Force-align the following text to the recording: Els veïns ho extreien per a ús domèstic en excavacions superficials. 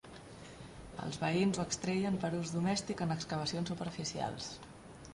Els 1.07 1.19
veïns 1.25 1.59
ho 1.59 1.63
extreien 1.69 2.19
per 2.25 2.33
a 2.33 2.39
ús 2.41 2.57
domèstic 2.57 3.07
en 3.09 3.17
excavacions 3.21 3.75
superficials. 3.75 4.53